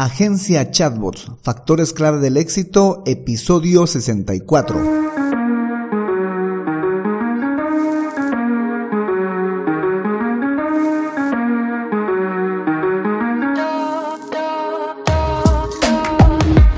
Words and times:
Agencia 0.00 0.70
Chatbots, 0.70 1.26
Factores 1.42 1.92
clave 1.92 2.20
del 2.20 2.36
éxito, 2.36 3.02
episodio 3.04 3.84
64. 3.84 4.78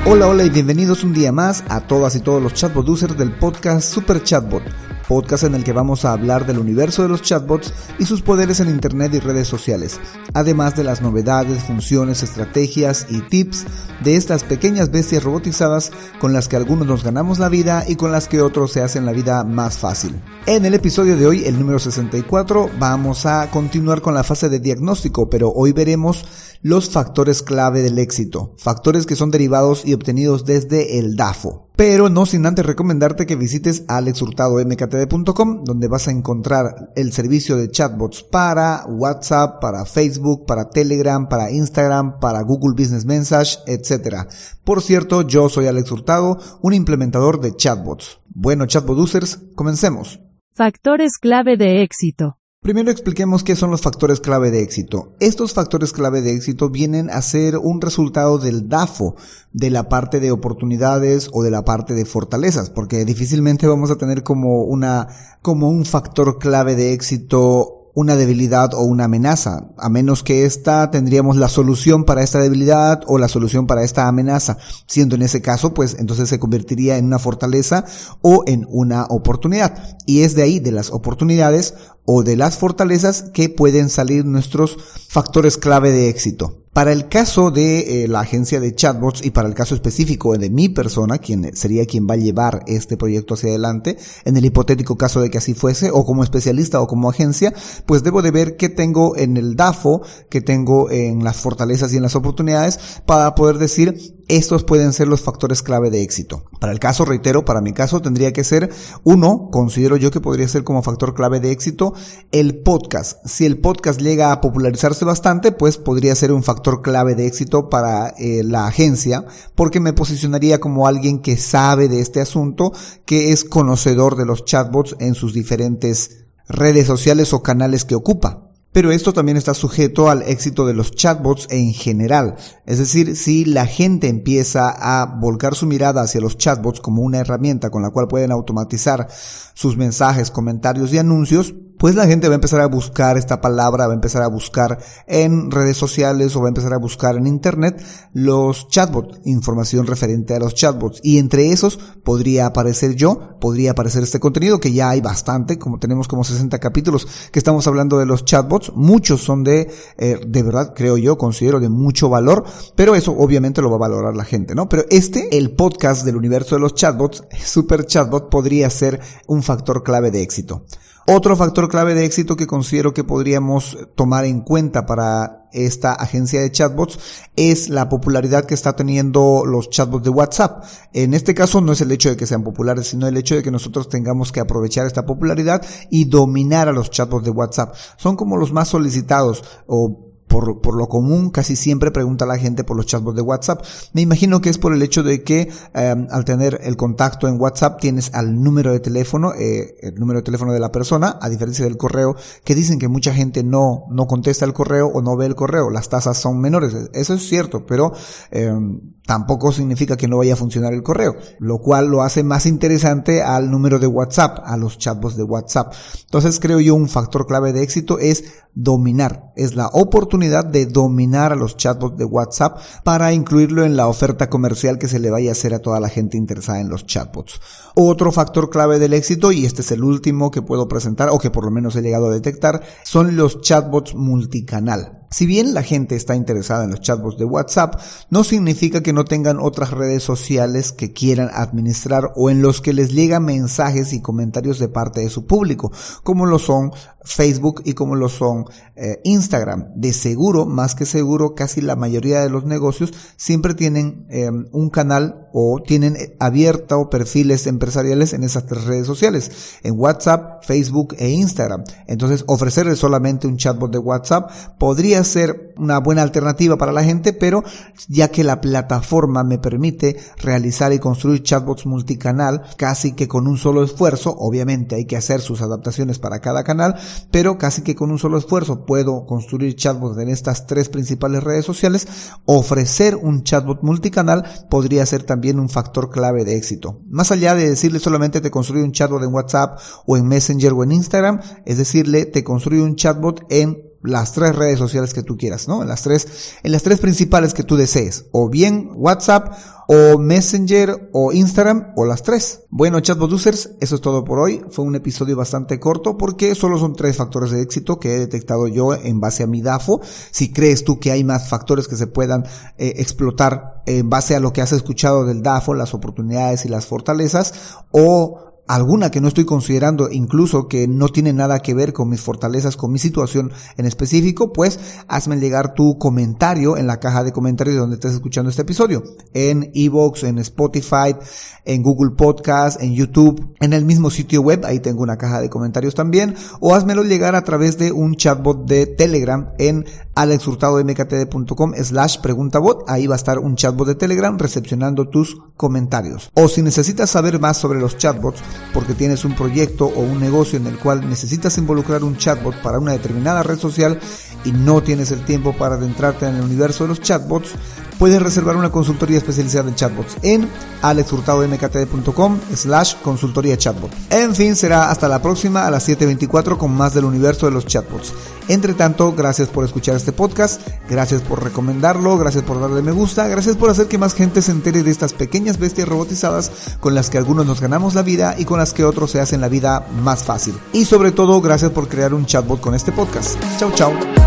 Hola, 0.06 0.26
hola 0.26 0.44
y 0.44 0.48
bienvenidos 0.48 1.04
un 1.04 1.12
día 1.12 1.30
más 1.30 1.62
a 1.68 1.82
todas 1.82 2.16
y 2.16 2.20
todos 2.20 2.42
los 2.42 2.54
chatbot 2.54 2.88
users 2.88 3.18
del 3.18 3.32
podcast 3.32 3.92
Super 3.92 4.22
Chatbot 4.22 4.62
podcast 5.10 5.42
en 5.42 5.56
el 5.56 5.64
que 5.64 5.72
vamos 5.72 6.04
a 6.04 6.12
hablar 6.12 6.46
del 6.46 6.60
universo 6.60 7.02
de 7.02 7.08
los 7.08 7.20
chatbots 7.20 7.74
y 7.98 8.04
sus 8.04 8.22
poderes 8.22 8.60
en 8.60 8.68
Internet 8.68 9.12
y 9.12 9.18
redes 9.18 9.48
sociales, 9.48 9.98
además 10.34 10.76
de 10.76 10.84
las 10.84 11.02
novedades, 11.02 11.64
funciones, 11.64 12.22
estrategias 12.22 13.06
y 13.10 13.20
tips 13.20 13.66
de 14.04 14.14
estas 14.14 14.44
pequeñas 14.44 14.92
bestias 14.92 15.24
robotizadas 15.24 15.90
con 16.20 16.32
las 16.32 16.46
que 16.46 16.54
algunos 16.54 16.86
nos 16.86 17.02
ganamos 17.02 17.40
la 17.40 17.48
vida 17.48 17.82
y 17.88 17.96
con 17.96 18.12
las 18.12 18.28
que 18.28 18.40
otros 18.40 18.70
se 18.70 18.82
hacen 18.82 19.04
la 19.04 19.10
vida 19.10 19.42
más 19.42 19.78
fácil. 19.78 20.14
En 20.46 20.64
el 20.64 20.74
episodio 20.74 21.16
de 21.16 21.26
hoy, 21.26 21.44
el 21.44 21.58
número 21.58 21.80
64, 21.80 22.70
vamos 22.78 23.26
a 23.26 23.50
continuar 23.50 24.02
con 24.02 24.14
la 24.14 24.22
fase 24.22 24.48
de 24.48 24.60
diagnóstico, 24.60 25.28
pero 25.28 25.50
hoy 25.50 25.72
veremos 25.72 26.24
los 26.62 26.88
factores 26.88 27.42
clave 27.42 27.82
del 27.82 27.98
éxito, 27.98 28.54
factores 28.58 29.06
que 29.06 29.16
son 29.16 29.32
derivados 29.32 29.84
y 29.84 29.92
obtenidos 29.92 30.44
desde 30.44 31.00
el 31.00 31.16
DAFO 31.16 31.69
pero 31.80 32.10
no 32.10 32.26
sin 32.26 32.44
antes 32.44 32.66
recomendarte 32.66 33.24
que 33.24 33.36
visites 33.36 33.84
alexhurtadomktd.com 33.88 35.64
donde 35.64 35.88
vas 35.88 36.08
a 36.08 36.10
encontrar 36.10 36.92
el 36.94 37.10
servicio 37.10 37.56
de 37.56 37.70
chatbots 37.70 38.22
para 38.22 38.84
WhatsApp, 38.86 39.62
para 39.62 39.86
Facebook, 39.86 40.44
para 40.44 40.68
Telegram, 40.68 41.26
para 41.26 41.50
Instagram, 41.50 42.20
para 42.20 42.42
Google 42.42 42.74
Business 42.76 43.06
Message, 43.06 43.60
etc. 43.66 44.28
Por 44.62 44.82
cierto, 44.82 45.22
yo 45.22 45.48
soy 45.48 45.68
Alex 45.68 45.90
Hurtado, 45.90 46.38
un 46.60 46.74
implementador 46.74 47.40
de 47.40 47.56
chatbots. 47.56 48.20
Bueno, 48.28 48.66
chatbot 48.66 48.98
users, 48.98 49.38
comencemos. 49.54 50.20
Factores 50.52 51.16
clave 51.16 51.56
de 51.56 51.82
éxito. 51.82 52.39
Primero 52.62 52.90
expliquemos 52.90 53.42
qué 53.42 53.56
son 53.56 53.70
los 53.70 53.80
factores 53.80 54.20
clave 54.20 54.50
de 54.50 54.60
éxito. 54.60 55.14
Estos 55.18 55.54
factores 55.54 55.94
clave 55.94 56.20
de 56.20 56.34
éxito 56.34 56.68
vienen 56.68 57.08
a 57.08 57.22
ser 57.22 57.56
un 57.56 57.80
resultado 57.80 58.36
del 58.36 58.68
DAFO, 58.68 59.16
de 59.54 59.70
la 59.70 59.88
parte 59.88 60.20
de 60.20 60.30
oportunidades 60.30 61.30
o 61.32 61.42
de 61.42 61.50
la 61.50 61.64
parte 61.64 61.94
de 61.94 62.04
fortalezas, 62.04 62.68
porque 62.68 63.06
difícilmente 63.06 63.66
vamos 63.66 63.90
a 63.90 63.96
tener 63.96 64.22
como 64.22 64.64
una, 64.64 65.08
como 65.40 65.70
un 65.70 65.86
factor 65.86 66.38
clave 66.38 66.76
de 66.76 66.92
éxito 66.92 67.79
una 67.94 68.16
debilidad 68.16 68.74
o 68.74 68.82
una 68.82 69.04
amenaza, 69.04 69.68
a 69.76 69.88
menos 69.88 70.22
que 70.22 70.44
esta 70.44 70.90
tendríamos 70.90 71.36
la 71.36 71.48
solución 71.48 72.04
para 72.04 72.22
esta 72.22 72.40
debilidad 72.40 73.02
o 73.06 73.18
la 73.18 73.28
solución 73.28 73.66
para 73.66 73.84
esta 73.84 74.08
amenaza, 74.08 74.58
siendo 74.86 75.16
en 75.16 75.22
ese 75.22 75.42
caso, 75.42 75.74
pues 75.74 75.96
entonces 75.98 76.28
se 76.28 76.38
convertiría 76.38 76.98
en 76.98 77.06
una 77.06 77.18
fortaleza 77.18 77.84
o 78.22 78.44
en 78.46 78.66
una 78.68 79.04
oportunidad. 79.04 79.98
Y 80.06 80.22
es 80.22 80.34
de 80.34 80.42
ahí, 80.42 80.60
de 80.60 80.72
las 80.72 80.90
oportunidades 80.90 81.74
o 82.04 82.22
de 82.22 82.36
las 82.36 82.58
fortalezas, 82.58 83.24
que 83.32 83.48
pueden 83.48 83.88
salir 83.88 84.24
nuestros 84.24 84.76
factores 85.08 85.58
clave 85.58 85.90
de 85.90 86.08
éxito. 86.08 86.59
Para 86.80 86.92
el 86.92 87.08
caso 87.08 87.50
de 87.50 88.04
eh, 88.04 88.08
la 88.08 88.20
agencia 88.20 88.58
de 88.58 88.74
chatbots 88.74 89.22
y 89.22 89.32
para 89.32 89.46
el 89.46 89.54
caso 89.54 89.74
específico 89.74 90.38
de 90.38 90.48
mi 90.48 90.70
persona, 90.70 91.18
quien 91.18 91.54
sería 91.54 91.84
quien 91.84 92.06
va 92.08 92.14
a 92.14 92.16
llevar 92.16 92.62
este 92.66 92.96
proyecto 92.96 93.34
hacia 93.34 93.50
adelante, 93.50 93.98
en 94.24 94.38
el 94.38 94.46
hipotético 94.46 94.96
caso 94.96 95.20
de 95.20 95.28
que 95.28 95.36
así 95.36 95.52
fuese, 95.52 95.90
o 95.90 96.06
como 96.06 96.24
especialista 96.24 96.80
o 96.80 96.86
como 96.86 97.10
agencia, 97.10 97.52
pues 97.84 98.02
debo 98.02 98.22
de 98.22 98.30
ver 98.30 98.56
qué 98.56 98.70
tengo 98.70 99.14
en 99.18 99.36
el 99.36 99.56
DAFO, 99.56 100.00
qué 100.30 100.40
tengo 100.40 100.90
en 100.90 101.22
las 101.22 101.36
fortalezas 101.36 101.92
y 101.92 101.98
en 101.98 102.02
las 102.02 102.16
oportunidades 102.16 102.78
para 103.04 103.34
poder 103.34 103.58
decir 103.58 104.16
estos 104.36 104.64
pueden 104.64 104.92
ser 104.92 105.08
los 105.08 105.22
factores 105.22 105.62
clave 105.62 105.90
de 105.90 106.02
éxito. 106.02 106.44
Para 106.60 106.72
el 106.72 106.78
caso, 106.78 107.04
reitero, 107.04 107.44
para 107.44 107.60
mi 107.60 107.72
caso 107.72 108.00
tendría 108.00 108.32
que 108.32 108.44
ser 108.44 108.70
uno, 109.04 109.48
considero 109.50 109.96
yo 109.96 110.10
que 110.10 110.20
podría 110.20 110.48
ser 110.48 110.64
como 110.64 110.82
factor 110.82 111.14
clave 111.14 111.40
de 111.40 111.50
éxito, 111.50 111.94
el 112.32 112.58
podcast. 112.58 113.24
Si 113.26 113.44
el 113.44 113.58
podcast 113.58 114.00
llega 114.00 114.32
a 114.32 114.40
popularizarse 114.40 115.04
bastante, 115.04 115.52
pues 115.52 115.78
podría 115.78 116.14
ser 116.14 116.32
un 116.32 116.42
factor 116.42 116.82
clave 116.82 117.14
de 117.14 117.26
éxito 117.26 117.68
para 117.68 118.08
eh, 118.18 118.42
la 118.44 118.66
agencia, 118.66 119.24
porque 119.54 119.80
me 119.80 119.92
posicionaría 119.92 120.60
como 120.60 120.86
alguien 120.86 121.20
que 121.20 121.36
sabe 121.36 121.88
de 121.88 122.00
este 122.00 122.20
asunto, 122.20 122.72
que 123.06 123.32
es 123.32 123.44
conocedor 123.44 124.16
de 124.16 124.26
los 124.26 124.44
chatbots 124.44 124.96
en 125.00 125.14
sus 125.14 125.34
diferentes 125.34 126.26
redes 126.48 126.86
sociales 126.86 127.32
o 127.32 127.42
canales 127.42 127.84
que 127.84 127.94
ocupa. 127.94 128.49
Pero 128.72 128.92
esto 128.92 129.12
también 129.12 129.36
está 129.36 129.52
sujeto 129.52 130.10
al 130.10 130.22
éxito 130.22 130.64
de 130.64 130.74
los 130.74 130.92
chatbots 130.92 131.48
en 131.50 131.72
general. 131.72 132.36
Es 132.66 132.78
decir, 132.78 133.16
si 133.16 133.44
la 133.44 133.66
gente 133.66 134.06
empieza 134.06 134.70
a 134.70 135.06
volcar 135.06 135.56
su 135.56 135.66
mirada 135.66 136.02
hacia 136.02 136.20
los 136.20 136.38
chatbots 136.38 136.80
como 136.80 137.02
una 137.02 137.18
herramienta 137.18 137.70
con 137.70 137.82
la 137.82 137.90
cual 137.90 138.06
pueden 138.06 138.30
automatizar 138.30 139.08
sus 139.54 139.76
mensajes, 139.76 140.30
comentarios 140.30 140.92
y 140.92 140.98
anuncios, 140.98 141.54
pues 141.80 141.94
la 141.94 142.06
gente 142.06 142.28
va 142.28 142.34
a 142.34 142.36
empezar 142.36 142.60
a 142.60 142.66
buscar 142.66 143.16
esta 143.16 143.40
palabra, 143.40 143.86
va 143.86 143.94
a 143.94 143.94
empezar 143.94 144.22
a 144.22 144.28
buscar 144.28 144.78
en 145.06 145.50
redes 145.50 145.78
sociales 145.78 146.36
o 146.36 146.40
va 146.40 146.48
a 146.48 146.50
empezar 146.50 146.74
a 146.74 146.78
buscar 146.78 147.16
en 147.16 147.26
internet 147.26 147.82
los 148.12 148.68
chatbots, 148.68 149.18
información 149.24 149.86
referente 149.86 150.34
a 150.34 150.38
los 150.38 150.54
chatbots. 150.54 151.00
Y 151.02 151.16
entre 151.16 151.52
esos 151.52 151.78
podría 152.04 152.44
aparecer 152.44 152.96
yo, 152.96 153.38
podría 153.40 153.70
aparecer 153.70 154.02
este 154.02 154.20
contenido 154.20 154.60
que 154.60 154.74
ya 154.74 154.90
hay 154.90 155.00
bastante, 155.00 155.58
como 155.58 155.78
tenemos 155.78 156.06
como 156.06 156.22
60 156.22 156.58
capítulos 156.58 157.08
que 157.32 157.38
estamos 157.38 157.66
hablando 157.66 157.98
de 157.98 158.04
los 158.04 158.26
chatbots. 158.26 158.72
Muchos 158.74 159.22
son 159.22 159.42
de, 159.42 159.72
eh, 159.96 160.20
de 160.26 160.42
verdad, 160.42 160.74
creo 160.76 160.98
yo, 160.98 161.16
considero 161.16 161.60
de 161.60 161.70
mucho 161.70 162.10
valor, 162.10 162.44
pero 162.76 162.94
eso 162.94 163.16
obviamente 163.16 163.62
lo 163.62 163.70
va 163.70 163.76
a 163.76 163.88
valorar 163.88 164.14
la 164.14 164.26
gente, 164.26 164.54
¿no? 164.54 164.68
Pero 164.68 164.84
este, 164.90 165.34
el 165.38 165.52
podcast 165.52 166.04
del 166.04 166.16
universo 166.16 166.56
de 166.56 166.60
los 166.60 166.74
chatbots, 166.74 167.24
Super 167.42 167.86
Chatbot, 167.86 168.28
podría 168.28 168.68
ser 168.68 169.00
un 169.26 169.42
factor 169.42 169.82
clave 169.82 170.10
de 170.10 170.20
éxito. 170.20 170.66
Otro 171.06 171.36
factor 171.36 171.68
clave 171.68 171.94
de 171.94 172.04
éxito 172.04 172.36
que 172.36 172.46
considero 172.46 172.92
que 172.92 173.04
podríamos 173.04 173.76
tomar 173.94 174.24
en 174.26 174.42
cuenta 174.42 174.86
para 174.86 175.48
esta 175.52 175.92
agencia 175.92 176.40
de 176.40 176.52
chatbots 176.52 176.98
es 177.36 177.68
la 177.68 177.88
popularidad 177.88 178.44
que 178.44 178.54
está 178.54 178.76
teniendo 178.76 179.44
los 179.44 179.70
chatbots 179.70 180.04
de 180.04 180.10
WhatsApp. 180.10 180.64
En 180.92 181.14
este 181.14 181.34
caso 181.34 181.60
no 181.60 181.72
es 181.72 181.80
el 181.80 181.90
hecho 181.90 182.10
de 182.10 182.16
que 182.16 182.26
sean 182.26 182.44
populares, 182.44 182.88
sino 182.88 183.08
el 183.08 183.16
hecho 183.16 183.34
de 183.34 183.42
que 183.42 183.50
nosotros 183.50 183.88
tengamos 183.88 184.30
que 184.30 184.40
aprovechar 184.40 184.86
esta 184.86 185.06
popularidad 185.06 185.64
y 185.90 186.04
dominar 186.04 186.68
a 186.68 186.72
los 186.72 186.90
chatbots 186.90 187.24
de 187.24 187.30
WhatsApp. 187.30 187.74
Son 187.96 188.14
como 188.16 188.36
los 188.36 188.52
más 188.52 188.68
solicitados 188.68 189.42
o 189.66 190.09
por, 190.30 190.60
por, 190.60 190.76
lo 190.76 190.88
común, 190.88 191.30
casi 191.30 191.56
siempre 191.56 191.90
pregunta 191.90 192.24
la 192.24 192.38
gente 192.38 192.62
por 192.62 192.76
los 192.76 192.86
chatbots 192.86 193.16
de 193.16 193.22
WhatsApp. 193.22 193.64
Me 193.92 194.00
imagino 194.00 194.40
que 194.40 194.48
es 194.48 194.58
por 194.58 194.72
el 194.72 194.80
hecho 194.80 195.02
de 195.02 195.24
que 195.24 195.50
em, 195.74 196.06
al 196.08 196.24
tener 196.24 196.60
el 196.62 196.76
contacto 196.76 197.26
en 197.26 197.38
WhatsApp 197.40 197.80
tienes 197.80 198.14
al 198.14 198.40
número 198.40 198.72
de 198.72 198.78
teléfono, 198.78 199.34
eh, 199.34 199.74
el 199.80 199.96
número 199.96 200.20
de 200.20 200.22
teléfono 200.22 200.52
de 200.52 200.60
la 200.60 200.70
persona, 200.70 201.18
a 201.20 201.28
diferencia 201.28 201.64
del 201.64 201.76
correo, 201.76 202.14
que 202.44 202.54
dicen 202.54 202.78
que 202.78 202.86
mucha 202.86 203.12
gente 203.12 203.42
no, 203.42 203.86
no 203.90 204.06
contesta 204.06 204.44
el 204.44 204.52
correo 204.52 204.86
o 204.86 205.02
no 205.02 205.16
ve 205.16 205.26
el 205.26 205.34
correo. 205.34 205.68
Las 205.68 205.88
tasas 205.88 206.16
son 206.16 206.40
menores. 206.40 206.76
Eso 206.92 207.14
es 207.14 207.28
cierto, 207.28 207.66
pero 207.66 207.92
em, 208.30 208.80
tampoco 209.10 209.50
significa 209.50 209.96
que 209.96 210.06
no 210.06 210.18
vaya 210.18 210.34
a 210.34 210.36
funcionar 210.36 210.72
el 210.72 210.84
correo, 210.84 211.16
lo 211.40 211.58
cual 211.58 211.88
lo 211.88 212.02
hace 212.02 212.22
más 212.22 212.46
interesante 212.46 213.20
al 213.24 213.50
número 213.50 213.80
de 213.80 213.88
WhatsApp, 213.88 214.38
a 214.44 214.56
los 214.56 214.78
chatbots 214.78 215.16
de 215.16 215.24
WhatsApp. 215.24 215.72
Entonces 216.02 216.38
creo 216.38 216.60
yo 216.60 216.76
un 216.76 216.88
factor 216.88 217.26
clave 217.26 217.52
de 217.52 217.64
éxito 217.64 217.98
es 217.98 218.22
dominar, 218.54 219.32
es 219.34 219.56
la 219.56 219.68
oportunidad 219.72 220.19
de 220.28 220.66
dominar 220.66 221.32
a 221.32 221.36
los 221.36 221.56
chatbots 221.56 221.96
de 221.96 222.04
WhatsApp 222.04 222.58
para 222.84 223.12
incluirlo 223.12 223.64
en 223.64 223.76
la 223.76 223.88
oferta 223.88 224.28
comercial 224.28 224.78
que 224.78 224.88
se 224.88 224.98
le 224.98 225.10
vaya 225.10 225.30
a 225.30 225.32
hacer 225.32 225.54
a 225.54 225.60
toda 225.60 225.80
la 225.80 225.88
gente 225.88 226.16
interesada 226.16 226.60
en 226.60 226.68
los 226.68 226.86
chatbots. 226.86 227.40
Otro 227.74 228.12
factor 228.12 228.50
clave 228.50 228.78
del 228.78 228.92
éxito, 228.92 229.32
y 229.32 229.46
este 229.46 229.62
es 229.62 229.72
el 229.72 229.82
último 229.82 230.30
que 230.30 230.42
puedo 230.42 230.68
presentar 230.68 231.08
o 231.10 231.18
que 231.18 231.30
por 231.30 231.44
lo 231.44 231.50
menos 231.50 231.74
he 231.76 231.82
llegado 231.82 232.08
a 232.08 232.14
detectar, 232.14 232.62
son 232.84 233.16
los 233.16 233.40
chatbots 233.40 233.94
multicanal. 233.94 235.00
Si 235.12 235.26
bien 235.26 235.54
la 235.54 235.64
gente 235.64 235.96
está 235.96 236.14
interesada 236.14 236.62
en 236.62 236.70
los 236.70 236.82
chatbots 236.82 237.18
de 237.18 237.24
WhatsApp, 237.24 237.80
no 238.10 238.22
significa 238.22 238.80
que 238.80 238.92
no 238.92 239.04
tengan 239.04 239.40
otras 239.40 239.72
redes 239.72 240.04
sociales 240.04 240.70
que 240.70 240.92
quieran 240.92 241.30
administrar 241.34 242.12
o 242.14 242.30
en 242.30 242.42
los 242.42 242.60
que 242.60 242.72
les 242.72 242.92
llegan 242.92 243.24
mensajes 243.24 243.92
y 243.92 244.00
comentarios 244.00 244.60
de 244.60 244.68
parte 244.68 245.00
de 245.00 245.10
su 245.10 245.26
público, 245.26 245.72
como 246.04 246.26
lo 246.26 246.38
son 246.38 246.70
Facebook 247.04 247.62
y 247.64 247.72
como 247.72 247.96
lo 247.96 248.08
son 248.08 248.44
eh, 248.76 249.00
Instagram. 249.04 249.72
De 249.74 249.92
seguro, 249.92 250.46
más 250.46 250.74
que 250.74 250.86
seguro, 250.86 251.34
casi 251.34 251.60
la 251.60 251.76
mayoría 251.76 252.20
de 252.20 252.30
los 252.30 252.44
negocios 252.44 252.92
siempre 253.16 253.54
tienen 253.54 254.06
em, 254.10 254.46
un 254.52 254.70
canal 254.70 255.28
o 255.32 255.60
tienen 255.64 255.96
abierto 256.18 256.90
perfiles 256.90 257.46
empresariales 257.46 258.12
en 258.12 258.24
esas 258.24 258.46
tres 258.46 258.64
redes 258.64 258.86
sociales, 258.86 259.58
en 259.62 259.78
WhatsApp, 259.78 260.44
Facebook 260.44 260.94
e 260.98 261.10
Instagram. 261.10 261.64
Entonces, 261.86 262.24
ofrecerles 262.26 262.78
solamente 262.78 263.26
un 263.26 263.36
chatbot 263.36 263.70
de 263.70 263.78
WhatsApp 263.78 264.30
podría 264.58 265.02
ser 265.04 265.54
una 265.56 265.78
buena 265.78 266.02
alternativa 266.02 266.56
para 266.56 266.72
la 266.72 266.84
gente, 266.84 267.12
pero 267.12 267.44
ya 267.88 268.08
que 268.08 268.24
la 268.24 268.40
plataforma 268.40 269.22
me 269.24 269.38
permite 269.38 269.96
realizar 270.18 270.72
y 270.72 270.78
construir 270.78 271.22
chatbots 271.22 271.66
multicanal 271.66 272.42
casi 272.56 272.92
que 272.92 273.08
con 273.08 273.26
un 273.26 273.36
solo 273.36 273.62
esfuerzo, 273.62 274.14
obviamente 274.18 274.74
hay 274.74 274.86
que 274.86 274.96
hacer 274.96 275.20
sus 275.20 275.42
adaptaciones 275.42 275.98
para 275.98 276.20
cada 276.20 276.44
canal, 276.44 276.76
pero 277.10 277.38
casi 277.38 277.62
que 277.62 277.74
con 277.74 277.90
un 277.90 277.98
solo 277.98 278.18
esfuerzo 278.18 278.64
puedo 278.64 279.06
construir 279.06 279.56
chatbots 279.56 279.98
en 279.98 280.08
estas 280.08 280.46
tres 280.46 280.68
principales 280.68 281.22
redes 281.22 281.44
sociales, 281.44 281.88
ofrecer 282.26 282.96
un 282.96 283.22
chatbot 283.22 283.62
multicanal 283.62 284.24
podría 284.48 284.84
ser 284.86 285.02
también 285.02 285.40
un 285.40 285.48
factor 285.48 285.90
clave 285.90 286.24
de 286.24 286.36
éxito. 286.36 286.80
Más 286.88 287.10
allá 287.12 287.34
de 287.34 287.48
decirle 287.48 287.78
solamente 287.78 288.20
te 288.20 288.30
construyo 288.30 288.64
un 288.64 288.72
chatbot 288.72 289.02
en 289.02 289.14
WhatsApp 289.14 289.58
o 289.86 289.96
en 289.96 290.06
Messenger 290.06 290.52
o 290.52 290.64
en 290.64 290.72
Instagram, 290.72 291.20
es 291.44 291.58
decirle 291.58 292.06
te 292.06 292.24
construyo 292.24 292.64
un 292.64 292.76
chatbot 292.76 293.24
en 293.30 293.69
las 293.82 294.12
tres 294.12 294.36
redes 294.36 294.58
sociales 294.58 294.92
que 294.92 295.02
tú 295.02 295.16
quieras, 295.16 295.48
¿no? 295.48 295.62
En 295.62 295.68
las 295.68 295.82
tres, 295.82 296.34
en 296.42 296.52
las 296.52 296.62
tres 296.62 296.80
principales 296.80 297.34
que 297.34 297.42
tú 297.42 297.56
desees. 297.56 298.06
O 298.12 298.28
bien 298.28 298.70
WhatsApp, 298.74 299.32
o 299.68 299.98
Messenger, 299.98 300.90
o 300.92 301.12
Instagram, 301.12 301.72
o 301.76 301.84
las 301.84 302.02
tres. 302.02 302.42
Bueno, 302.50 302.80
chatbot 302.80 303.12
users, 303.12 303.52
eso 303.60 303.76
es 303.76 303.80
todo 303.80 304.04
por 304.04 304.18
hoy. 304.18 304.42
Fue 304.50 304.64
un 304.64 304.74
episodio 304.74 305.16
bastante 305.16 305.60
corto 305.60 305.96
porque 305.96 306.34
solo 306.34 306.58
son 306.58 306.74
tres 306.74 306.96
factores 306.96 307.30
de 307.30 307.40
éxito 307.40 307.78
que 307.78 307.94
he 307.94 307.98
detectado 307.98 308.48
yo 308.48 308.74
en 308.74 309.00
base 309.00 309.22
a 309.22 309.26
mi 309.26 309.42
DAFO. 309.42 309.80
Si 310.10 310.32
crees 310.32 310.64
tú 310.64 310.78
que 310.80 310.90
hay 310.90 311.04
más 311.04 311.28
factores 311.28 311.68
que 311.68 311.76
se 311.76 311.86
puedan 311.86 312.24
eh, 312.58 312.74
explotar 312.78 313.62
en 313.66 313.88
base 313.88 314.16
a 314.16 314.20
lo 314.20 314.32
que 314.32 314.42
has 314.42 314.52
escuchado 314.52 315.06
del 315.06 315.22
DAFO, 315.22 315.54
las 315.54 315.72
oportunidades 315.72 316.44
y 316.44 316.48
las 316.48 316.66
fortalezas, 316.66 317.32
o 317.70 318.29
alguna 318.54 318.90
que 318.90 319.00
no 319.00 319.06
estoy 319.06 319.24
considerando, 319.24 319.90
incluso 319.90 320.48
que 320.48 320.66
no 320.66 320.88
tiene 320.88 321.12
nada 321.12 321.38
que 321.38 321.54
ver 321.54 321.72
con 321.72 321.88
mis 321.88 322.00
fortalezas, 322.00 322.56
con 322.56 322.72
mi 322.72 322.80
situación 322.80 323.30
en 323.56 323.64
específico, 323.64 324.32
pues 324.32 324.58
hazme 324.88 325.18
llegar 325.18 325.54
tu 325.54 325.78
comentario 325.78 326.56
en 326.56 326.66
la 326.66 326.80
caja 326.80 327.04
de 327.04 327.12
comentarios 327.12 327.54
de 327.54 327.60
donde 327.60 327.76
estés 327.76 327.92
escuchando 327.92 328.28
este 328.28 328.42
episodio. 328.42 328.82
En 329.14 329.52
Evox, 329.54 330.02
en 330.02 330.18
Spotify, 330.18 330.96
en 331.44 331.62
Google 331.62 331.92
Podcast, 331.96 332.60
en 332.60 332.74
YouTube, 332.74 333.34
en 333.38 333.52
el 333.52 333.64
mismo 333.64 333.88
sitio 333.88 334.20
web, 334.20 334.44
ahí 334.44 334.58
tengo 334.58 334.82
una 334.82 334.98
caja 334.98 335.20
de 335.20 335.30
comentarios 335.30 335.76
también, 335.76 336.16
o 336.40 336.52
házmelo 336.52 336.82
llegar 336.82 337.14
a 337.14 337.22
través 337.22 337.56
de 337.56 337.70
un 337.70 337.94
chatbot 337.94 338.46
de 338.46 338.66
Telegram 338.66 339.30
en 339.38 339.64
alexhurtadomktd.com 340.00 341.54
slash 341.62 341.98
preguntabot, 341.98 342.64
ahí 342.66 342.86
va 342.86 342.94
a 342.94 342.96
estar 342.96 343.18
un 343.18 343.36
chatbot 343.36 343.68
de 343.68 343.74
Telegram 343.74 344.18
recepcionando 344.18 344.88
tus 344.88 345.16
comentarios. 345.36 346.10
O 346.14 346.28
si 346.28 346.42
necesitas 346.42 346.90
saber 346.90 347.20
más 347.20 347.36
sobre 347.36 347.60
los 347.60 347.76
chatbots, 347.76 348.20
porque 348.54 348.74
tienes 348.74 349.04
un 349.04 349.14
proyecto 349.14 349.66
o 349.66 349.80
un 349.80 350.00
negocio 350.00 350.38
en 350.38 350.46
el 350.46 350.58
cual 350.58 350.88
necesitas 350.88 351.36
involucrar 351.38 351.84
un 351.84 351.96
chatbot 351.96 352.34
para 352.42 352.58
una 352.58 352.72
determinada 352.72 353.22
red 353.22 353.38
social 353.38 353.78
y 354.24 354.32
no 354.32 354.62
tienes 354.62 354.90
el 354.90 355.04
tiempo 355.04 355.34
para 355.36 355.56
adentrarte 355.56 356.06
en 356.06 356.16
el 356.16 356.22
universo 356.22 356.64
de 356.64 356.68
los 356.68 356.80
chatbots, 356.80 357.34
puedes 357.80 358.00
reservar 358.02 358.36
una 358.36 358.52
consultoría 358.52 358.98
especializada 358.98 359.48
en 359.48 359.54
chatbots 359.54 359.96
en 360.02 360.28
alexhurtadomktd.com 360.60 362.18
slash 362.36 362.74
consultoría 362.82 363.38
chatbot. 363.38 363.72
En 363.88 364.14
fin, 364.14 364.36
será 364.36 364.70
hasta 364.70 364.86
la 364.86 365.00
próxima 365.00 365.46
a 365.46 365.50
las 365.50 365.66
7.24 365.66 366.36
con 366.36 366.52
más 366.52 366.74
del 366.74 366.84
universo 366.84 367.24
de 367.24 367.32
los 367.32 367.46
chatbots. 367.46 367.94
Entre 368.28 368.52
tanto, 368.52 368.92
gracias 368.92 369.28
por 369.28 369.46
escuchar 369.46 369.76
este 369.76 369.92
podcast, 369.92 370.42
gracias 370.68 371.00
por 371.00 371.24
recomendarlo, 371.24 371.96
gracias 371.96 372.22
por 372.22 372.38
darle 372.38 372.60
me 372.60 372.70
gusta, 372.70 373.08
gracias 373.08 373.36
por 373.36 373.48
hacer 373.48 373.66
que 373.66 373.78
más 373.78 373.94
gente 373.94 374.20
se 374.20 374.32
entere 374.32 374.62
de 374.62 374.70
estas 374.70 374.92
pequeñas 374.92 375.38
bestias 375.38 375.66
robotizadas 375.66 376.30
con 376.60 376.74
las 376.74 376.90
que 376.90 376.98
algunos 376.98 377.24
nos 377.24 377.40
ganamos 377.40 377.74
la 377.74 377.82
vida 377.82 378.14
y 378.18 378.26
con 378.26 378.38
las 378.38 378.52
que 378.52 378.66
otros 378.66 378.90
se 378.90 379.00
hacen 379.00 379.22
la 379.22 379.28
vida 379.28 379.66
más 379.82 380.04
fácil. 380.04 380.38
Y 380.52 380.66
sobre 380.66 380.92
todo, 380.92 381.18
gracias 381.22 381.50
por 381.50 381.66
crear 381.66 381.94
un 381.94 382.04
chatbot 382.04 382.42
con 382.42 382.54
este 382.54 382.72
podcast. 382.72 383.18
Chau, 383.38 383.50
chau. 383.52 383.99